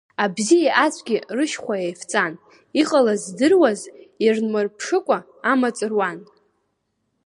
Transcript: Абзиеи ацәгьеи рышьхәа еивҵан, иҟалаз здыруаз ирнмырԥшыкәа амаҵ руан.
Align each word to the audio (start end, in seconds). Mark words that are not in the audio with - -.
Абзиеи 0.23 0.69
ацәгьеи 0.83 1.25
рышьхәа 1.37 1.75
еивҵан, 1.85 2.33
иҟалаз 2.81 3.21
здыруаз 3.27 3.81
ирнмырԥшыкәа 4.25 5.17
амаҵ 5.51 5.77
руан. 5.91 6.17